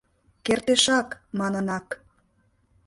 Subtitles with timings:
[0.45, 1.87] Кертешак», Манынак